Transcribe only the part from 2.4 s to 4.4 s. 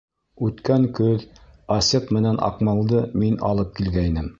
Аҡмалды мин алып килгәйнем.